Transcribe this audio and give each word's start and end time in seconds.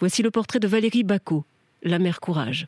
Voici 0.00 0.22
le 0.22 0.30
portrait 0.30 0.60
de 0.60 0.68
Valérie 0.68 1.02
Bacot, 1.02 1.44
la 1.82 1.98
mère 1.98 2.20
courage. 2.20 2.66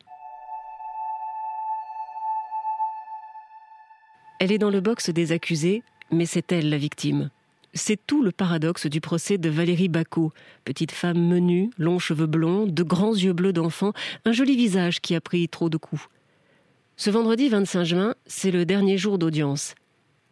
Elle 4.39 4.51
est 4.51 4.57
dans 4.57 4.69
le 4.69 4.81
box 4.81 5.09
des 5.11 5.31
accusés, 5.31 5.81
mais 6.11 6.25
c'est 6.25 6.51
elle 6.51 6.69
la 6.69 6.77
victime. 6.77 7.29
C'est 7.73 8.05
tout 8.05 8.21
le 8.21 8.33
paradoxe 8.33 8.87
du 8.87 8.99
procès 8.99 9.37
de 9.37 9.49
Valérie 9.49 9.87
Bacot, 9.87 10.33
petite 10.65 10.91
femme 10.91 11.25
menue, 11.25 11.69
longs 11.77 11.99
cheveux 11.99 12.25
blonds, 12.25 12.67
de 12.67 12.83
grands 12.83 13.15
yeux 13.15 13.31
bleus 13.31 13.53
d'enfant, 13.53 13.93
un 14.25 14.33
joli 14.33 14.57
visage 14.57 14.99
qui 14.99 15.15
a 15.15 15.21
pris 15.21 15.47
trop 15.47 15.69
de 15.69 15.77
coups. 15.77 16.09
Ce 16.97 17.09
vendredi 17.09 17.47
25 17.47 17.83
juin, 17.85 18.15
c'est 18.25 18.51
le 18.51 18.65
dernier 18.65 18.97
jour 18.97 19.17
d'audience. 19.17 19.75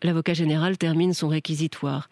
L'avocat 0.04 0.34
général 0.34 0.78
termine 0.78 1.14
son 1.14 1.30
réquisitoire. 1.30 2.10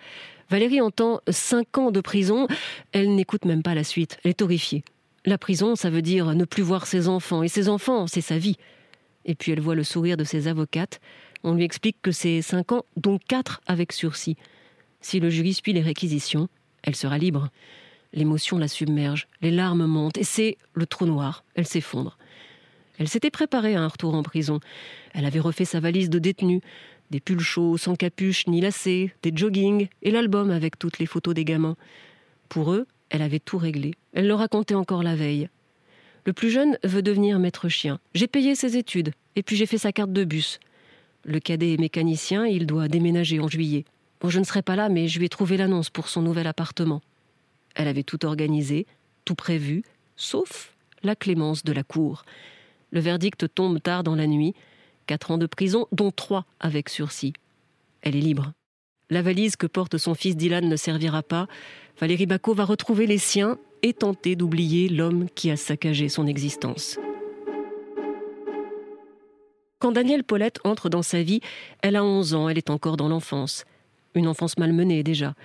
Valérie 0.50 0.82
entend 0.82 1.20
cinq 1.30 1.78
ans 1.78 1.92
de 1.92 2.02
prison. 2.02 2.48
Elle 2.92 3.16
n'écoute 3.16 3.46
même 3.46 3.64
pas 3.64 3.76
la 3.76 3.84
suite. 3.84 4.18
Elle 4.24 4.32
est 4.32 4.42
horrifiée. 4.42 4.84
La 5.26 5.38
prison, 5.38 5.76
ça 5.76 5.90
veut 5.90 6.02
dire 6.02 6.34
ne 6.36 6.46
plus 6.46 6.64
voir 6.64 6.88
ses 6.88 7.08
enfants. 7.10 7.44
Et 7.44 7.50
ses 7.50 7.68
enfants, 7.68 8.08
c'est 8.08 8.22
sa 8.22 8.38
vie. 8.38 8.58
Et 9.26 9.36
puis 9.36 9.52
elle 9.52 9.60
voit 9.60 9.76
le 9.76 9.84
sourire 9.84 10.16
de 10.16 10.24
ses 10.24 10.48
avocates. 10.48 11.02
On 11.44 11.54
lui 11.54 11.64
explique 11.64 11.98
que 12.02 12.12
c'est 12.12 12.42
cinq 12.42 12.72
ans, 12.72 12.86
dont 12.96 13.20
quatre 13.20 13.62
avec 13.68 13.92
sursis. 13.92 14.38
Si 15.02 15.20
le 15.20 15.30
jury 15.30 15.54
suit 15.54 15.74
les 15.74 15.82
réquisitions, 15.82 16.48
elle 16.84 16.96
sera 16.96 17.18
libre. 17.18 17.50
L'émotion 18.14 18.58
la 18.58 18.68
submerge, 18.68 19.28
les 19.42 19.52
larmes 19.52 19.86
montent, 19.86 20.18
et 20.18 20.24
c'est 20.24 20.58
le 20.74 20.86
trou 20.86 21.06
noir. 21.06 21.44
Elle 21.56 21.68
s'effondre. 21.68 22.18
Elle 22.98 23.08
s'était 23.08 23.30
préparée 23.30 23.76
à 23.76 23.82
un 23.82 23.88
retour 23.88 24.16
en 24.16 24.24
prison. 24.24 24.60
Elle 25.14 25.26
avait 25.26 25.40
refait 25.40 25.66
sa 25.66 25.80
valise 25.80 26.10
de 26.10 26.20
détenus, 26.20 26.62
des 27.12 27.20
pulls 27.20 27.40
chauds 27.40 27.78
sans 27.78 27.96
capuche 27.96 28.48
ni 28.48 28.62
lacets, 28.62 29.14
des 29.24 29.32
joggings 29.36 29.88
et 30.02 30.12
l'album 30.12 30.52
avec 30.52 30.78
toutes 30.78 31.00
les 31.00 31.06
photos 31.06 31.34
des 31.34 31.46
gamins. 31.46 31.78
Pour 32.50 32.74
eux, 32.74 32.86
elle 33.10 33.22
avait 33.22 33.40
tout 33.40 33.58
réglé. 33.58 33.94
Elle 34.14 34.28
le 34.28 34.34
racontait 34.34 34.76
encore 34.76 35.04
la 35.04 35.16
veille. 35.16 35.50
Le 36.26 36.34
plus 36.34 36.50
jeune 36.50 36.78
veut 36.84 37.02
devenir 37.02 37.40
maître 37.40 37.70
chien. 37.70 38.00
J'ai 38.14 38.28
payé 38.28 38.56
ses 38.56 38.76
études, 38.76 39.14
et 39.36 39.44
puis 39.44 39.56
j'ai 39.56 39.66
fait 39.66 39.78
sa 39.78 39.94
carte 39.94 40.12
de 40.12 40.26
bus. 40.26 40.60
Le 41.24 41.40
cadet 41.40 41.74
est 41.74 41.80
mécanicien, 41.80 42.46
il 42.46 42.66
doit 42.68 42.88
déménager 42.88 43.40
en 43.40 43.48
juillet. 43.48 43.86
Bon, 44.20 44.30
je 44.30 44.40
ne 44.40 44.44
serai 44.44 44.62
pas 44.62 44.76
là, 44.76 44.90
mais 44.90 45.08
je 45.08 45.20
lui 45.20 45.26
ai 45.26 45.30
trouvé 45.30 45.58
l'annonce 45.58 45.90
pour 45.90 46.10
son 46.10 46.22
nouvel 46.22 46.48
appartement. 46.48 47.02
Elle 47.76 47.88
avait 47.88 48.04
tout 48.04 48.26
organisé, 48.26 48.88
tout 49.24 49.36
prévu, 49.36 49.84
sauf 50.16 50.74
la 51.04 51.16
clémence 51.16 51.64
de 51.64 51.72
la 51.72 51.84
cour. 51.84 52.24
Le 52.92 53.00
verdict 53.00 53.54
tombe 53.54 53.82
tard 53.82 54.04
dans 54.04 54.16
la 54.16 54.28
nuit. 54.28 54.56
Quatre 55.08 55.32
ans 55.32 55.38
de 55.38 55.46
prison, 55.46 55.88
dont 55.92 56.12
trois 56.12 56.46
avec 56.60 56.90
sursis. 56.90 57.34
Elle 58.02 58.16
est 58.16 58.22
libre. 58.22 58.52
La 59.10 59.22
valise 59.22 59.56
que 59.56 59.66
porte 59.66 59.98
son 59.98 60.14
fils 60.14 60.36
Dylan 60.36 60.68
ne 60.68 60.76
servira 60.76 61.24
pas. 61.24 61.48
Valérie 62.00 62.26
Bacot 62.26 62.54
va 62.54 62.66
retrouver 62.66 63.08
les 63.08 63.18
siens 63.18 63.58
et 63.84 63.94
tenter 63.94 64.36
d'oublier 64.36 64.90
l'homme 64.90 65.28
qui 65.34 65.50
a 65.50 65.56
saccagé 65.56 66.10
son 66.10 66.28
existence. 66.28 67.00
Quand 69.80 69.94
Danielle 69.94 70.26
Paulette 70.26 70.60
entre 70.66 70.90
dans 70.90 71.04
sa 71.04 71.24
vie, 71.24 71.40
elle 71.82 71.96
a 71.96 72.04
11 72.04 72.34
ans, 72.34 72.50
elle 72.50 72.58
est 72.58 72.70
encore 72.70 72.98
dans 72.98 73.08
l'enfance. 73.08 73.64
Une 74.14 74.28
enfance 74.28 74.58
malmenée 74.58 75.04
déjà. 75.04 75.36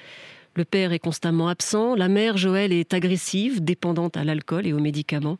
Le 0.54 0.65
père 0.65 0.92
est 0.92 0.98
constamment 0.98 1.48
absent, 1.48 1.94
la 1.94 2.09
mère, 2.09 2.36
Joël, 2.36 2.72
est 2.72 2.94
agressive, 2.94 3.62
dépendante 3.62 4.16
à 4.16 4.25
l'alcool 4.25 4.66
et 4.66 4.72
aux 4.72 4.81
médicaments. 4.81 5.38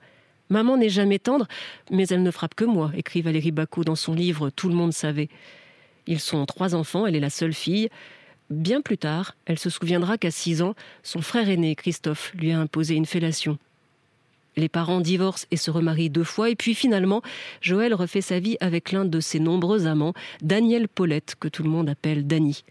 Maman 0.48 0.76
n'est 0.76 0.88
jamais 0.88 1.19
tendre, 1.19 1.47
mais 1.91 2.06
elle 2.08 2.22
ne 2.22 2.30
frappe 2.30 2.54
que 2.54 2.64
moi, 2.64 2.91
écrit 2.94 3.22
Valérie 3.22 3.53
Bacot 3.53 3.84
dans 3.84 3.97
son 3.97 4.14
livre 4.14 4.50
Tout 4.50 4.69
le 4.69 4.75
monde 4.75 4.92
savait. 4.92 5.28
Ils 6.06 6.20
sont 6.20 6.44
trois 6.47 6.75
enfants, 6.75 7.06
elle 7.06 7.16
est 7.16 7.20
la 7.20 7.30
seule 7.30 7.54
fille. 7.54 7.88
Bien 8.50 8.82
plus 8.82 8.98
tard, 8.98 9.34
elle 9.47 9.58
se 9.58 9.70
souviendra 9.70 10.19
qu'à 10.19 10.31
six 10.31 10.60
ans, 10.60 10.75
son 11.02 11.22
frère 11.22 11.48
aîné, 11.48 11.75
Christophe, 11.75 12.32
lui 12.34 12.52
a 12.52 12.58
imposé 12.58 12.94
une 12.94 13.06
fellation. 13.06 13.58
Les 14.56 14.69
parents 14.69 15.00
divorcent 15.00 15.47
et 15.50 15.56
se 15.56 15.70
remarient 15.70 16.10
deux 16.10 16.25
fois, 16.25 16.50
et 16.50 16.56
puis 16.56 16.75
finalement, 16.75 17.22
Joël 17.62 17.94
refait 17.94 18.20
sa 18.20 18.38
vie 18.38 18.58
avec 18.60 18.92
l'un 18.92 19.06
de 19.06 19.20
ses 19.20 19.41
nombreux 19.41 19.86
amants, 19.86 20.12
Daniel 20.42 20.88
Paulette, 20.88 21.36
que 21.41 21.48
tout 21.48 21.62
le 21.62 21.70
monde 21.70 21.88
appelle 21.88 22.26
Dany. 22.26 22.64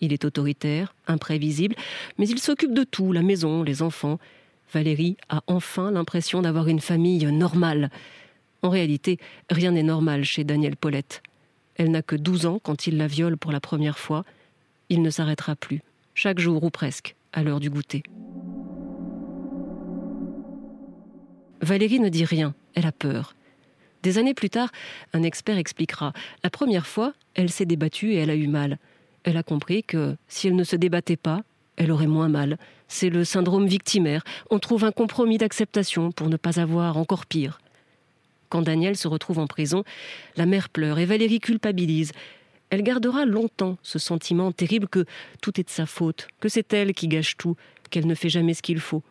Il 0.00 0.12
est 0.12 0.24
autoritaire, 0.24 0.94
imprévisible, 1.06 1.76
mais 2.18 2.28
il 2.28 2.40
s'occupe 2.40 2.74
de 2.74 2.84
tout, 2.84 3.12
la 3.12 3.22
maison, 3.22 3.62
les 3.62 3.82
enfants. 3.82 4.18
Valérie 4.72 5.16
a 5.28 5.42
enfin 5.46 5.90
l'impression 5.90 6.42
d'avoir 6.42 6.68
une 6.68 6.80
famille 6.80 7.24
normale. 7.26 7.90
En 8.62 8.70
réalité, 8.70 9.18
rien 9.50 9.72
n'est 9.72 9.82
normal 9.82 10.24
chez 10.24 10.44
Danielle 10.44 10.76
Paulette. 10.76 11.22
Elle 11.76 11.90
n'a 11.90 12.02
que 12.02 12.16
12 12.16 12.46
ans 12.46 12.58
quand 12.62 12.86
il 12.86 12.96
la 12.96 13.06
viole 13.06 13.36
pour 13.36 13.52
la 13.52 13.60
première 13.60 13.98
fois. 13.98 14.24
Il 14.88 15.02
ne 15.02 15.10
s'arrêtera 15.10 15.56
plus, 15.56 15.82
chaque 16.14 16.38
jour 16.38 16.62
ou 16.62 16.70
presque, 16.70 17.14
à 17.32 17.42
l'heure 17.42 17.60
du 17.60 17.70
goûter. 17.70 18.02
Valérie 21.62 22.00
ne 22.00 22.08
dit 22.08 22.24
rien, 22.24 22.54
elle 22.74 22.86
a 22.86 22.92
peur. 22.92 23.34
Des 24.02 24.18
années 24.18 24.34
plus 24.34 24.50
tard, 24.50 24.70
un 25.12 25.22
expert 25.22 25.58
expliquera. 25.58 26.12
La 26.42 26.50
première 26.50 26.86
fois, 26.86 27.12
elle 27.34 27.50
s'est 27.50 27.66
débattue 27.66 28.12
et 28.12 28.16
elle 28.16 28.30
a 28.30 28.34
eu 28.34 28.46
mal. 28.46 28.78
Elle 29.24 29.36
a 29.36 29.42
compris 29.42 29.82
que 29.82 30.16
si 30.28 30.48
elle 30.48 30.56
ne 30.56 30.64
se 30.64 30.76
débattait 30.76 31.16
pas, 31.16 31.42
elle 31.76 31.92
aurait 31.92 32.06
moins 32.06 32.28
mal. 32.28 32.58
C'est 32.92 33.08
le 33.08 33.24
syndrome 33.24 33.68
victimaire. 33.68 34.24
On 34.50 34.58
trouve 34.58 34.84
un 34.84 34.90
compromis 34.90 35.38
d'acceptation 35.38 36.10
pour 36.10 36.28
ne 36.28 36.36
pas 36.36 36.58
avoir 36.58 36.96
encore 36.96 37.24
pire. 37.24 37.60
Quand 38.48 38.62
Daniel 38.62 38.96
se 38.96 39.06
retrouve 39.06 39.38
en 39.38 39.46
prison, 39.46 39.84
la 40.36 40.44
mère 40.44 40.68
pleure 40.68 40.98
et 40.98 41.06
Valérie 41.06 41.38
culpabilise. 41.38 42.10
Elle 42.68 42.82
gardera 42.82 43.24
longtemps 43.26 43.78
ce 43.84 44.00
sentiment 44.00 44.50
terrible 44.50 44.88
que 44.88 45.04
tout 45.40 45.60
est 45.60 45.64
de 45.64 45.70
sa 45.70 45.86
faute, 45.86 46.26
que 46.40 46.48
c'est 46.48 46.72
elle 46.72 46.92
qui 46.92 47.06
gâche 47.06 47.36
tout, 47.36 47.56
qu'elle 47.90 48.08
ne 48.08 48.14
fait 48.16 48.28
jamais 48.28 48.54
ce 48.54 48.62
qu'il 48.62 48.80
faut. 48.80 49.04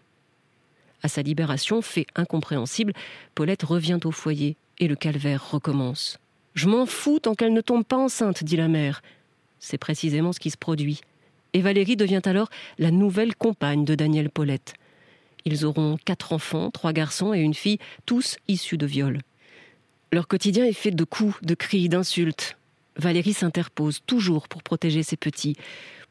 À 1.01 1.07
sa 1.07 1.21
libération, 1.21 1.81
fait 1.81 2.05
incompréhensible, 2.15 2.91
Paulette 3.33 3.63
revient 3.63 3.99
au 4.03 4.11
foyer 4.11 4.57
et 4.79 4.89
le 4.89 4.97
calvaire 4.97 5.51
recommence. 5.51 6.19
Je 6.53 6.67
m'en 6.67 6.85
fous 6.85 7.19
tant 7.19 7.33
qu'elle 7.33 7.53
ne 7.53 7.61
tombe 7.61 7.85
pas 7.85 7.97
enceinte, 7.97 8.43
dit 8.43 8.57
la 8.57 8.67
mère. 8.67 9.01
C'est 9.57 9.77
précisément 9.77 10.33
ce 10.33 10.41
qui 10.41 10.51
se 10.51 10.57
produit 10.57 10.99
et 11.53 11.61
Valérie 11.61 11.95
devient 11.95 12.21
alors 12.25 12.49
la 12.77 12.91
nouvelle 12.91 13.35
compagne 13.35 13.85
de 13.85 13.95
Daniel 13.95 14.29
Paulette. 14.29 14.73
Ils 15.45 15.65
auront 15.65 15.97
quatre 16.03 16.33
enfants, 16.33 16.69
trois 16.71 16.93
garçons 16.93 17.33
et 17.33 17.39
une 17.39 17.53
fille, 17.53 17.79
tous 18.05 18.37
issus 18.47 18.77
de 18.77 18.85
viols. 18.85 19.19
Leur 20.11 20.27
quotidien 20.27 20.65
est 20.65 20.73
fait 20.73 20.91
de 20.91 21.03
coups, 21.03 21.35
de 21.41 21.53
cris, 21.53 21.87
d'insultes. 21.89 22.57
Valérie 22.97 23.33
s'interpose 23.33 24.01
toujours 24.05 24.47
pour 24.47 24.63
protéger 24.63 25.03
ses 25.03 25.17
petits. 25.17 25.55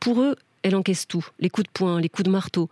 Pour 0.01 0.21
eux, 0.21 0.37
elle 0.63 0.77
encaisse 0.77 1.07
tout, 1.07 1.27
les 1.39 1.51
coups 1.51 1.67
de 1.67 1.73
poing, 1.73 2.01
les 2.01 2.09
coups 2.09 2.25
de 2.25 2.31
marteau. 2.31 2.69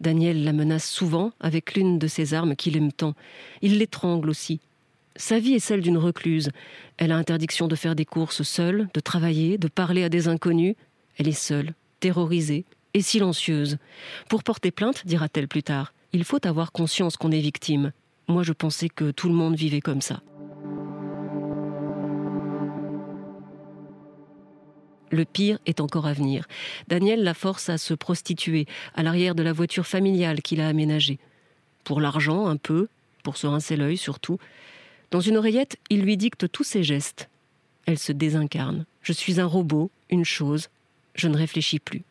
Daniel 0.00 0.44
la 0.44 0.52
menace 0.52 0.88
souvent 0.88 1.32
avec 1.40 1.74
l'une 1.74 1.98
de 1.98 2.06
ses 2.06 2.34
armes 2.34 2.54
qu'il 2.54 2.76
aime 2.76 2.92
tant. 2.92 3.14
Il 3.62 3.78
l'étrangle 3.78 4.30
aussi. 4.30 4.60
Sa 5.16 5.40
vie 5.40 5.54
est 5.54 5.58
celle 5.58 5.80
d'une 5.80 5.98
recluse. 5.98 6.50
Elle 6.96 7.10
a 7.10 7.16
interdiction 7.16 7.66
de 7.66 7.74
faire 7.74 7.96
des 7.96 8.04
courses 8.04 8.42
seule, 8.42 8.88
de 8.94 9.00
travailler, 9.00 9.58
de 9.58 9.66
parler 9.66 10.04
à 10.04 10.08
des 10.08 10.28
inconnus. 10.28 10.76
Elle 11.16 11.26
est 11.26 11.32
seule, 11.32 11.74
terrorisée 12.00 12.64
et 12.94 13.02
silencieuse. 13.02 13.78
Pour 14.28 14.42
porter 14.42 14.70
plainte, 14.70 15.06
dira-t-elle 15.06 15.48
plus 15.48 15.62
tard, 15.62 15.92
il 16.12 16.24
faut 16.24 16.44
avoir 16.46 16.72
conscience 16.72 17.16
qu'on 17.16 17.32
est 17.32 17.40
victime. 17.40 17.92
Moi, 18.28 18.42
je 18.42 18.52
pensais 18.52 18.88
que 18.88 19.10
tout 19.10 19.28
le 19.28 19.34
monde 19.34 19.56
vivait 19.56 19.80
comme 19.80 20.00
ça. 20.00 20.22
Le 25.10 25.24
pire 25.24 25.58
est 25.64 25.80
encore 25.80 26.06
à 26.06 26.12
venir. 26.12 26.46
Daniel 26.88 27.24
la 27.24 27.34
force 27.34 27.70
à 27.70 27.78
se 27.78 27.94
prostituer 27.94 28.66
à 28.94 29.02
l'arrière 29.02 29.34
de 29.34 29.42
la 29.42 29.52
voiture 29.52 29.86
familiale 29.86 30.42
qu'il 30.42 30.60
a 30.60 30.68
aménagée. 30.68 31.18
Pour 31.84 32.00
l'argent, 32.00 32.46
un 32.46 32.56
peu, 32.56 32.88
pour 33.22 33.38
se 33.38 33.46
rincer 33.46 33.76
l'œil 33.76 33.96
surtout. 33.96 34.38
Dans 35.10 35.20
une 35.20 35.38
oreillette, 35.38 35.78
il 35.88 36.02
lui 36.02 36.18
dicte 36.18 36.50
tous 36.50 36.64
ses 36.64 36.82
gestes. 36.82 37.30
Elle 37.86 37.98
se 37.98 38.12
désincarne. 38.12 38.84
Je 39.00 39.14
suis 39.14 39.40
un 39.40 39.46
robot, 39.46 39.90
une 40.10 40.26
chose, 40.26 40.68
je 41.20 41.28
ne 41.28 41.36
réfléchis 41.36 41.78
plus. 41.78 42.02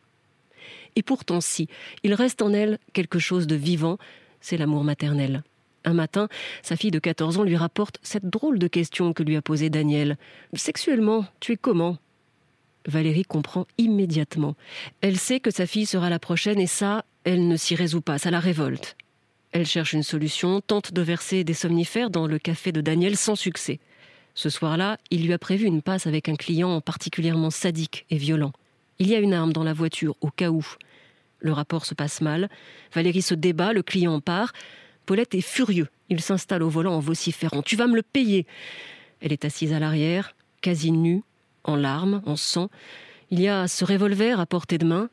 Et 0.96 1.02
pourtant 1.02 1.40
si, 1.40 1.68
il 2.02 2.14
reste 2.14 2.42
en 2.42 2.52
elle 2.52 2.78
quelque 2.92 3.18
chose 3.18 3.46
de 3.46 3.56
vivant, 3.56 3.98
c'est 4.40 4.56
l'amour 4.56 4.84
maternel. 4.84 5.42
Un 5.84 5.94
matin, 5.94 6.28
sa 6.62 6.76
fille 6.76 6.90
de 6.90 6.98
14 6.98 7.38
ans 7.38 7.44
lui 7.44 7.56
rapporte 7.56 7.98
cette 8.02 8.28
drôle 8.28 8.58
de 8.58 8.66
question 8.66 9.12
que 9.12 9.22
lui 9.22 9.36
a 9.36 9.42
posée 9.42 9.70
Daniel. 9.70 10.18
Sexuellement, 10.54 11.24
tu 11.40 11.52
es 11.52 11.56
comment? 11.56 11.98
Valérie 12.86 13.24
comprend 13.24 13.66
immédiatement. 13.76 14.56
Elle 15.00 15.18
sait 15.18 15.40
que 15.40 15.50
sa 15.50 15.66
fille 15.66 15.86
sera 15.86 16.10
la 16.10 16.18
prochaine 16.18 16.58
et 16.58 16.66
ça, 16.66 17.04
elle 17.24 17.46
ne 17.46 17.56
s'y 17.56 17.74
résout 17.74 18.00
pas, 18.00 18.18
ça 18.18 18.30
la 18.30 18.40
révolte. 18.40 18.96
Elle 19.52 19.66
cherche 19.66 19.92
une 19.92 20.02
solution, 20.02 20.60
tente 20.60 20.92
de 20.92 21.02
verser 21.02 21.44
des 21.44 21.54
somnifères 21.54 22.10
dans 22.10 22.26
le 22.26 22.38
café 22.38 22.72
de 22.72 22.80
Daniel 22.80 23.16
sans 23.16 23.36
succès. 23.36 23.80
Ce 24.34 24.50
soir-là, 24.50 24.98
il 25.10 25.24
lui 25.24 25.32
a 25.32 25.38
prévu 25.38 25.66
une 25.66 25.82
passe 25.82 26.06
avec 26.06 26.28
un 26.28 26.36
client 26.36 26.80
particulièrement 26.80 27.50
sadique 27.50 28.06
et 28.10 28.18
violent. 28.18 28.52
Il 28.98 29.08
y 29.08 29.14
a 29.14 29.18
une 29.18 29.34
arme 29.34 29.52
dans 29.52 29.64
la 29.64 29.72
voiture, 29.72 30.16
au 30.20 30.30
cas 30.30 30.50
où. 30.50 30.66
Le 31.40 31.52
rapport 31.52 31.86
se 31.86 31.94
passe 31.94 32.20
mal. 32.20 32.48
Valérie 32.92 33.22
se 33.22 33.34
débat, 33.34 33.72
le 33.72 33.82
client 33.82 34.20
part. 34.20 34.52
Paulette 35.06 35.34
est 35.34 35.40
furieux. 35.40 35.88
Il 36.08 36.20
s'installe 36.20 36.62
au 36.62 36.68
volant 36.68 36.94
en 36.94 37.00
vociférant. 37.00 37.62
Tu 37.62 37.76
vas 37.76 37.86
me 37.86 37.94
le 37.94 38.02
payer 38.02 38.46
Elle 39.20 39.32
est 39.32 39.44
assise 39.44 39.72
à 39.72 39.78
l'arrière, 39.78 40.34
quasi 40.60 40.90
nue, 40.90 41.22
en 41.64 41.76
larmes, 41.76 42.22
en 42.26 42.36
sang. 42.36 42.70
Il 43.30 43.40
y 43.40 43.48
a 43.48 43.68
ce 43.68 43.84
revolver 43.84 44.40
à 44.40 44.46
portée 44.46 44.78
de 44.78 44.86
main. 44.86 45.10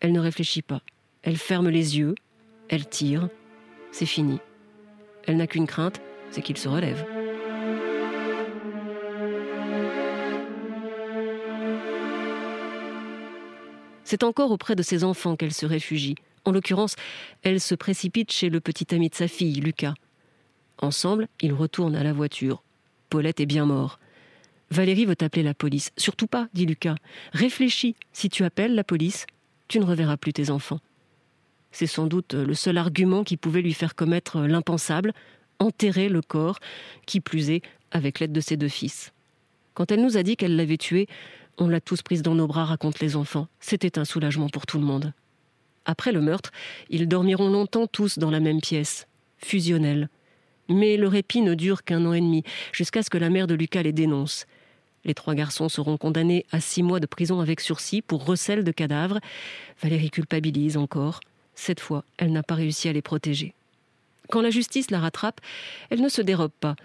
Elle 0.00 0.12
ne 0.12 0.20
réfléchit 0.20 0.62
pas. 0.62 0.80
Elle 1.22 1.36
ferme 1.36 1.68
les 1.68 1.98
yeux. 1.98 2.14
Elle 2.68 2.88
tire. 2.88 3.28
C'est 3.92 4.06
fini. 4.06 4.38
Elle 5.26 5.36
n'a 5.36 5.46
qu'une 5.46 5.66
crainte, 5.66 6.00
c'est 6.30 6.42
qu'il 6.42 6.56
se 6.56 6.68
relève. 6.68 7.19
C'est 14.10 14.24
encore 14.24 14.50
auprès 14.50 14.74
de 14.74 14.82
ses 14.82 15.04
enfants 15.04 15.36
qu'elle 15.36 15.52
se 15.52 15.66
réfugie. 15.66 16.16
En 16.44 16.50
l'occurrence, 16.50 16.96
elle 17.44 17.60
se 17.60 17.76
précipite 17.76 18.32
chez 18.32 18.50
le 18.50 18.58
petit 18.58 18.92
ami 18.92 19.08
de 19.08 19.14
sa 19.14 19.28
fille, 19.28 19.60
Lucas. 19.60 19.94
Ensemble, 20.78 21.28
ils 21.40 21.52
retournent 21.52 21.94
à 21.94 22.02
la 22.02 22.12
voiture. 22.12 22.64
Paulette 23.08 23.38
est 23.38 23.46
bien 23.46 23.66
mort. 23.66 24.00
Valérie 24.72 25.04
veut 25.04 25.14
appeler 25.20 25.44
la 25.44 25.54
police. 25.54 25.92
Surtout 25.96 26.26
pas, 26.26 26.48
dit 26.54 26.66
Lucas. 26.66 26.96
Réfléchis, 27.34 27.94
si 28.12 28.28
tu 28.28 28.42
appelles 28.42 28.74
la 28.74 28.82
police, 28.82 29.26
tu 29.68 29.78
ne 29.78 29.84
reverras 29.84 30.16
plus 30.16 30.32
tes 30.32 30.50
enfants. 30.50 30.80
C'est 31.70 31.86
sans 31.86 32.08
doute 32.08 32.34
le 32.34 32.54
seul 32.54 32.78
argument 32.78 33.22
qui 33.22 33.36
pouvait 33.36 33.62
lui 33.62 33.74
faire 33.74 33.94
commettre 33.94 34.40
l'impensable, 34.40 35.12
enterrer 35.60 36.08
le 36.08 36.20
corps, 36.20 36.58
qui 37.06 37.20
plus 37.20 37.50
est, 37.50 37.62
avec 37.92 38.18
l'aide 38.18 38.32
de 38.32 38.40
ses 38.40 38.56
deux 38.56 38.66
fils. 38.66 39.12
Quand 39.74 39.92
elle 39.92 40.02
nous 40.02 40.16
a 40.16 40.24
dit 40.24 40.36
qu'elle 40.36 40.56
l'avait 40.56 40.78
tué, 40.78 41.06
on 41.60 41.68
l'a 41.68 41.80
tous 41.80 42.02
prise 42.02 42.22
dans 42.22 42.34
nos 42.34 42.46
bras, 42.46 42.64
racontent 42.64 42.98
les 43.00 43.16
enfants. 43.16 43.46
C'était 43.60 43.98
un 43.98 44.04
soulagement 44.04 44.48
pour 44.48 44.66
tout 44.66 44.78
le 44.78 44.84
monde. 44.84 45.12
Après 45.84 46.10
le 46.10 46.20
meurtre, 46.20 46.50
ils 46.88 47.06
dormiront 47.06 47.50
longtemps 47.50 47.86
tous 47.86 48.18
dans 48.18 48.30
la 48.30 48.40
même 48.40 48.60
pièce, 48.60 49.06
fusionnelle. 49.38 50.08
Mais 50.68 50.96
le 50.96 51.06
répit 51.06 51.42
ne 51.42 51.54
dure 51.54 51.84
qu'un 51.84 52.06
an 52.06 52.12
et 52.12 52.20
demi, 52.20 52.42
jusqu'à 52.72 53.02
ce 53.02 53.10
que 53.10 53.18
la 53.18 53.30
mère 53.30 53.46
de 53.46 53.54
Lucas 53.54 53.82
les 53.82 53.92
dénonce. 53.92 54.46
Les 55.04 55.14
trois 55.14 55.34
garçons 55.34 55.68
seront 55.68 55.96
condamnés 55.96 56.46
à 56.50 56.60
six 56.60 56.82
mois 56.82 57.00
de 57.00 57.06
prison 57.06 57.40
avec 57.40 57.60
sursis 57.60 58.02
pour 58.02 58.24
recel 58.24 58.64
de 58.64 58.72
cadavres. 58.72 59.18
Valérie 59.82 60.10
culpabilise 60.10 60.76
encore. 60.76 61.20
Cette 61.54 61.80
fois, 61.80 62.04
elle 62.16 62.32
n'a 62.32 62.42
pas 62.42 62.54
réussi 62.54 62.88
à 62.88 62.92
les 62.92 63.02
protéger. 63.02 63.54
Quand 64.28 64.42
la 64.42 64.50
justice 64.50 64.90
la 64.90 65.00
rattrape, 65.00 65.40
elle 65.90 66.00
ne 66.00 66.08
se 66.08 66.22
dérobe 66.22 66.52
pas. 66.60 66.76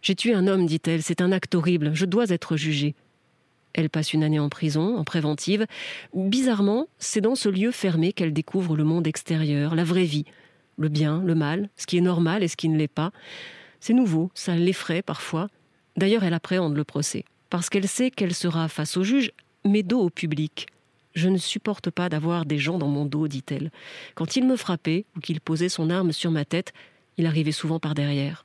J'ai 0.00 0.14
tué 0.14 0.34
un 0.34 0.46
homme, 0.46 0.66
dit-elle, 0.66 1.02
c'est 1.02 1.20
un 1.20 1.32
acte 1.32 1.54
horrible, 1.54 1.94
je 1.94 2.04
dois 2.04 2.28
être 2.28 2.56
jugée. 2.56 2.94
Elle 3.74 3.90
passe 3.90 4.12
une 4.12 4.24
année 4.24 4.38
en 4.38 4.48
prison, 4.48 4.96
en 4.96 5.04
préventive. 5.04 5.66
Bizarrement, 6.14 6.86
c'est 6.98 7.20
dans 7.20 7.34
ce 7.34 7.48
lieu 7.48 7.72
fermé 7.72 8.12
qu'elle 8.12 8.32
découvre 8.32 8.76
le 8.76 8.84
monde 8.84 9.06
extérieur, 9.06 9.74
la 9.74 9.84
vraie 9.84 10.04
vie, 10.04 10.24
le 10.78 10.88
bien, 10.88 11.22
le 11.24 11.34
mal, 11.34 11.68
ce 11.76 11.86
qui 11.86 11.98
est 11.98 12.02
normal 12.02 12.42
et 12.42 12.48
ce 12.48 12.56
qui 12.56 12.68
ne 12.68 12.78
l'est 12.78 12.88
pas. 12.88 13.10
C'est 13.80 13.92
nouveau, 13.92 14.30
ça 14.34 14.54
l'effraie 14.54 15.02
parfois. 15.02 15.48
D'ailleurs, 15.96 16.24
elle 16.24 16.34
appréhende 16.34 16.76
le 16.76 16.84
procès, 16.84 17.24
parce 17.50 17.68
qu'elle 17.68 17.88
sait 17.88 18.10
qu'elle 18.10 18.34
sera 18.34 18.68
face 18.68 18.96
au 18.96 19.04
juge, 19.04 19.32
mais 19.64 19.82
dos 19.82 20.00
au 20.00 20.10
public. 20.10 20.66
Je 21.14 21.28
ne 21.28 21.38
supporte 21.38 21.90
pas 21.90 22.08
d'avoir 22.08 22.44
des 22.44 22.58
gens 22.58 22.78
dans 22.78 22.88
mon 22.88 23.04
dos, 23.04 23.28
dit-elle. 23.28 23.70
Quand 24.14 24.36
il 24.36 24.46
me 24.46 24.56
frappait 24.56 25.04
ou 25.16 25.20
qu'il 25.20 25.40
posait 25.40 25.68
son 25.68 25.90
arme 25.90 26.12
sur 26.12 26.30
ma 26.30 26.44
tête, 26.44 26.72
il 27.16 27.26
arrivait 27.26 27.52
souvent 27.52 27.78
par 27.78 27.94
derrière. 27.94 28.44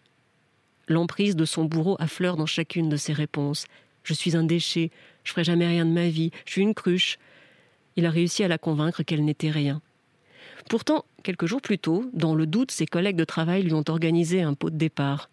L'emprise 0.88 1.36
de 1.36 1.46
son 1.46 1.66
bourreau 1.66 1.98
affleure 2.00 2.38
dans 2.38 2.46
chacune 2.46 2.90
de 2.90 2.98
ses 2.98 3.14
réponses. 3.14 3.66
Je 4.04 4.14
suis 4.14 4.36
un 4.36 4.44
déchet, 4.44 4.92
je 5.30 5.34
ferai 5.34 5.44
jamais 5.44 5.68
rien 5.68 5.86
de 5.86 5.92
ma 5.92 6.10
vie, 6.10 6.32
je 6.48 6.54
suis 6.54 6.64
une 6.64 6.74
cruche. 6.74 7.20
Il 7.96 8.08
a 8.08 8.10
réussi 8.10 8.44
à 8.44 8.48
la 8.48 8.58
convaincre 8.58 9.04
qu'elle 9.04 9.24
n'était 9.24 9.52
rien. 9.52 9.80
Pourtant, 10.72 11.06
quelques 11.22 11.46
jours 11.46 11.62
plus 11.62 11.78
tôt, 11.78 12.10
dans 12.14 12.34
le 12.34 12.48
doute, 12.48 12.72
ses 12.72 12.88
collègues 12.88 13.16
de 13.16 13.26
travail 13.26 13.62
lui 13.62 13.76
ont 13.76 13.84
organisé 13.90 14.42
un 14.42 14.56
pot 14.56 14.72
de 14.72 14.76
départ. 14.76 15.30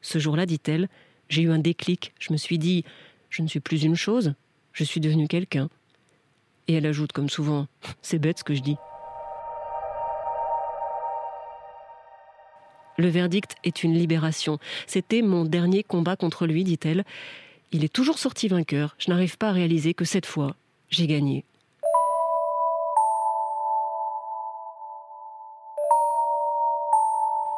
Ce 0.00 0.18
jour-là, 0.18 0.46
dit-elle, 0.46 0.88
j'ai 1.28 1.42
eu 1.42 1.50
un 1.50 1.58
déclic. 1.58 2.14
Je 2.18 2.32
me 2.32 2.38
suis 2.38 2.58
dit, 2.58 2.82
je 3.28 3.42
ne 3.42 3.46
suis 3.46 3.60
plus 3.60 3.82
une 3.82 3.94
chose, 3.94 4.32
je 4.72 4.84
suis 4.84 5.00
devenue 5.00 5.28
quelqu'un. 5.28 5.68
Et 6.66 6.72
elle 6.72 6.86
ajoute 6.86 7.12
comme 7.12 7.28
souvent, 7.28 7.66
c'est 8.00 8.18
bête 8.18 8.38
ce 8.38 8.44
que 8.44 8.54
je 8.54 8.62
dis. 8.62 8.76
Le 12.96 13.08
verdict 13.08 13.56
est 13.64 13.84
une 13.84 13.92
libération. 13.92 14.58
C'était 14.86 15.20
mon 15.20 15.44
dernier 15.44 15.82
combat 15.82 16.16
contre 16.16 16.46
lui, 16.46 16.64
dit-elle, 16.64 17.04
il 17.72 17.84
est 17.84 17.92
toujours 17.92 18.18
sorti 18.18 18.48
vainqueur. 18.48 18.94
Je 18.98 19.10
n'arrive 19.10 19.38
pas 19.38 19.48
à 19.48 19.52
réaliser 19.52 19.94
que 19.94 20.04
cette 20.04 20.26
fois, 20.26 20.54
j'ai 20.88 21.06
gagné. 21.06 21.44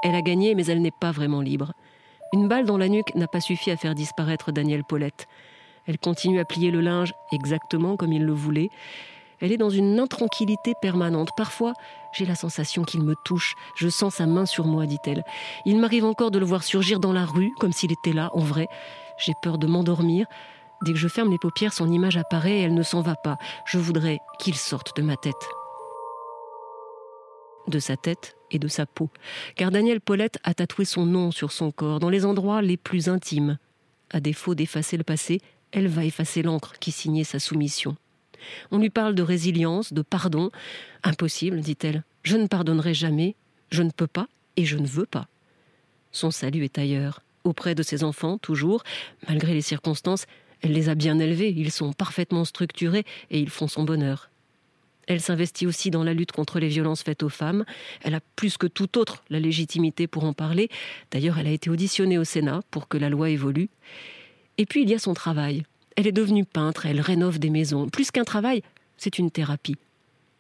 Elle 0.03 0.15
a 0.15 0.23
gagné, 0.23 0.55
mais 0.55 0.67
elle 0.67 0.81
n'est 0.81 0.91
pas 0.91 1.11
vraiment 1.11 1.41
libre. 1.41 1.73
Une 2.33 2.49
balle 2.49 2.67
dans 2.67 2.79
la 2.79 2.89
nuque 2.89 3.15
n'a 3.15 3.27
pas 3.27 3.41
suffi 3.41 3.71
à 3.71 3.77
faire 3.77 3.95
disparaître 3.95 4.53
Daniel 4.53 4.85
Paulette. 4.85 5.27
Elle 5.87 5.99
continue 5.99 6.41
à 6.41 6.45
plier 6.45 6.71
le 6.71 6.81
linge 6.81 7.15
exactement 7.33 7.97
comme 7.97 8.13
il 8.13 8.25
le 8.25 8.33
voulait. 8.33 8.69
Elle 9.41 9.53
est 9.53 9.57
dans 9.57 9.71
une 9.71 9.99
intranquillité 9.99 10.75
permanente. 10.81 11.31
Parfois, 11.37 11.73
j'ai 12.13 12.27
la 12.27 12.35
sensation 12.35 12.83
qu'il 12.83 13.03
me 13.03 13.15
touche. 13.25 13.55
Je 13.77 13.89
sens 13.89 14.17
sa 14.17 14.27
main 14.27 14.47
sur 14.47 14.67
moi, 14.67 14.87
dit-elle. 14.87 15.25
Il 15.65 15.79
m'arrive 15.79 16.05
encore 16.05 16.31
de 16.31 16.39
le 16.39 16.45
voir 16.45 16.65
surgir 16.65 17.01
dans 17.01 17.13
la 17.13 17.25
rue, 17.25 17.53
comme 17.59 17.73
s'il 17.73 17.93
était 17.93 18.13
là, 18.13 18.31
en 18.35 18.41
vrai. 18.41 18.69
J'ai 19.19 19.35
peur 19.43 19.59
de 19.59 19.67
m'endormir. 19.67 20.27
Dès 20.85 20.93
que 20.93 20.99
je 20.99 21.09
ferme 21.09 21.31
les 21.31 21.39
paupières, 21.39 21.73
son 21.73 21.91
image 21.91 22.17
apparaît 22.17 22.59
et 22.59 22.63
elle 22.63 22.75
ne 22.75 22.83
s'en 22.83 23.01
va 23.01 23.17
pas. 23.17 23.37
Je 23.67 23.79
voudrais 23.79 24.21
qu'il 24.39 24.55
sorte 24.55 24.97
de 24.97 25.03
ma 25.03 25.17
tête. 25.17 25.35
De 27.67 27.81
sa 27.81 27.97
tête 27.97 28.37
et 28.51 28.59
de 28.59 28.69
sa 28.69 28.87
peau. 28.87 29.11
Car 29.57 29.71
Daniel 29.71 30.01
Paulette 30.01 30.39
a 30.45 30.55
tatoué 30.55 30.85
son 30.85 31.05
nom 31.05 31.31
sur 31.31 31.53
son 31.53 31.71
corps, 31.71 31.99
dans 31.99 32.09
les 32.09 32.25
endroits 32.25 32.63
les 32.63 32.77
plus 32.77 33.09
intimes. 33.09 33.59
À 34.11 34.21
défaut 34.21 34.55
d'effacer 34.55 34.97
le 34.97 35.05
passé, 35.05 35.41
elle 35.73 35.89
va 35.89 36.05
effacer 36.05 36.43
l'encre 36.43 36.75
qui 36.79 36.93
signait 36.93 37.25
sa 37.25 37.39
soumission. 37.39 37.97
On 38.71 38.79
lui 38.79 38.89
parle 38.89 39.15
de 39.15 39.23
résilience, 39.23 39.93
de 39.93 40.03
pardon. 40.03 40.51
Impossible, 41.03 41.61
dit-elle. 41.61 42.05
Je 42.23 42.37
ne 42.37 42.47
pardonnerai 42.47 42.95
jamais, 42.95 43.35
je 43.71 43.83
ne 43.83 43.91
peux 43.91 44.07
pas 44.07 44.29
et 44.57 44.65
je 44.65 44.77
ne 44.77 44.87
veux 44.87 45.07
pas. 45.07 45.27
Son 46.13 46.31
salut 46.31 46.65
est 46.65 46.79
ailleurs 46.79 47.21
auprès 47.49 47.75
de 47.75 47.83
ses 47.83 48.05
enfants, 48.05 48.39
toujours. 48.39 48.83
Malgré 49.29 49.55
les 49.55 49.63
circonstances, 49.63 50.27
elle 50.61 50.73
les 50.73 50.89
a 50.89 50.95
bien 50.95 51.19
élevés, 51.19 51.53
ils 51.57 51.71
sont 51.71 51.93
parfaitement 51.93 52.45
structurés 52.45 53.05
et 53.31 53.39
ils 53.39 53.51
font 53.51 53.69
son 53.69 53.85
bonheur. 53.85 54.31
Elle 55.07 55.21
s'investit 55.23 55.67
aussi 55.67 55.91
dans 55.91 56.05
la 56.05 56.13
lutte 56.13 56.33
contre 56.33 56.61
les 56.61 56.69
violences 56.69 57.03
faites 57.03 57.23
aux 57.23 57.31
femmes. 57.31 57.65
Elle 58.03 58.15
a 58.15 58.21
plus 58.37 58.59
que 58.59 58.67
tout 58.67 58.99
autre 58.99 59.25
la 59.31 59.41
légitimité 59.41 60.07
pour 60.07 60.25
en 60.25 60.35
parler. 60.35 60.69
D'ailleurs, 61.11 61.39
elle 61.39 61.47
a 61.47 61.51
été 61.51 61.71
auditionnée 61.71 62.19
au 62.19 62.25
Sénat 62.25 62.61
pour 62.71 62.89
que 62.89 62.99
la 62.99 63.09
loi 63.09 63.31
évolue. 63.31 63.71
Et 64.59 64.67
puis, 64.67 64.83
il 64.83 64.91
y 64.91 64.95
a 64.95 64.99
son 64.99 65.15
travail. 65.15 65.65
Elle 65.97 66.07
est 66.07 66.13
devenue 66.13 66.45
peintre, 66.45 66.85
elle 66.85 67.01
rénove 67.01 67.39
des 67.39 67.49
maisons. 67.49 67.89
Plus 67.89 68.11
qu'un 68.11 68.25
travail, 68.25 68.63
c'est 68.99 69.19
une 69.19 69.31
thérapie. 69.31 69.77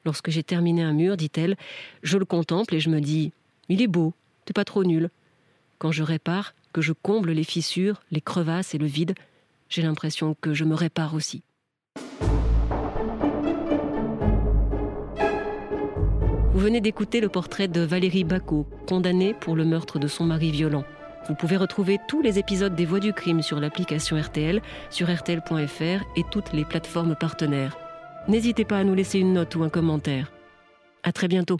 Lorsque 0.04 0.30
j'ai 0.30 0.42
terminé 0.42 0.82
un 0.82 0.92
mur, 0.92 1.16
dit-elle, 1.16 1.56
je 2.02 2.18
le 2.18 2.26
contemple 2.26 2.74
et 2.74 2.80
je 2.80 2.90
me 2.90 3.00
dis 3.00 3.32
Il 3.70 3.80
est 3.80 3.88
beau, 3.88 4.12
t'es 4.44 4.52
pas 4.52 4.64
trop 4.64 4.84
nul. 4.84 5.08
Quand 5.78 5.92
je 5.92 6.02
répare, 6.02 6.54
que 6.72 6.80
je 6.80 6.92
comble 6.92 7.32
les 7.32 7.44
fissures, 7.44 8.00
les 8.10 8.20
crevasses 8.20 8.74
et 8.74 8.78
le 8.78 8.86
vide, 8.86 9.14
j'ai 9.68 9.82
l'impression 9.82 10.36
que 10.40 10.54
je 10.54 10.64
me 10.64 10.74
répare 10.74 11.14
aussi. 11.14 11.42
Vous 16.52 16.64
venez 16.64 16.80
d'écouter 16.80 17.20
le 17.20 17.28
portrait 17.28 17.68
de 17.68 17.82
Valérie 17.82 18.24
Bacot, 18.24 18.66
condamnée 18.88 19.32
pour 19.32 19.54
le 19.54 19.64
meurtre 19.64 19.98
de 19.98 20.08
son 20.08 20.24
mari 20.24 20.50
violent. 20.50 20.84
Vous 21.28 21.34
pouvez 21.34 21.56
retrouver 21.56 21.98
tous 22.08 22.22
les 22.22 22.38
épisodes 22.38 22.74
des 22.74 22.86
Voix 22.86 23.00
du 23.00 23.12
crime 23.12 23.42
sur 23.42 23.60
l'application 23.60 24.20
RTL, 24.20 24.60
sur 24.90 25.14
RTL.fr 25.14 26.04
et 26.16 26.24
toutes 26.30 26.52
les 26.52 26.64
plateformes 26.64 27.14
partenaires. 27.14 27.76
N'hésitez 28.26 28.64
pas 28.64 28.78
à 28.78 28.84
nous 28.84 28.94
laisser 28.94 29.18
une 29.18 29.34
note 29.34 29.54
ou 29.54 29.62
un 29.62 29.68
commentaire. 29.68 30.32
À 31.04 31.12
très 31.12 31.28
bientôt. 31.28 31.58